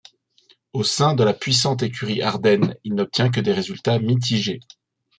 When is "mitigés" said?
3.99-4.59